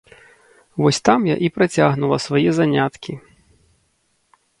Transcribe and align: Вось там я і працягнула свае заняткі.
Вось 0.85 0.99
там 1.09 1.27
я 1.29 1.35
і 1.47 1.51
працягнула 1.57 2.17
свае 2.25 2.45
заняткі. 2.61 3.13